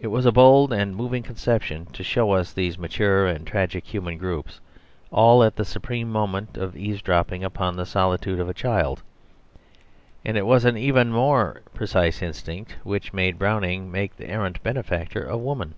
It 0.00 0.08
was 0.08 0.26
a 0.26 0.32
bold 0.32 0.72
and 0.72 0.96
moving 0.96 1.22
conception 1.22 1.86
to 1.92 2.02
show 2.02 2.32
us 2.32 2.52
these 2.52 2.76
mature 2.76 3.28
and 3.28 3.46
tragic 3.46 3.84
human 3.86 4.18
groups 4.18 4.58
all 5.12 5.44
at 5.44 5.54
the 5.54 5.64
supreme 5.64 6.10
moment 6.10 6.58
eavesdropping 6.74 7.44
upon 7.44 7.76
the 7.76 7.86
solitude 7.86 8.40
of 8.40 8.48
a 8.48 8.52
child. 8.52 9.00
And 10.24 10.36
it 10.36 10.44
was 10.44 10.64
an 10.64 10.76
even 10.76 11.12
more 11.12 11.62
precise 11.72 12.20
instinct 12.20 12.74
which 12.82 13.12
made 13.12 13.38
Browning 13.38 13.92
make 13.92 14.16
the 14.16 14.28
errant 14.28 14.60
benefactor 14.64 15.24
a 15.28 15.36
woman. 15.36 15.74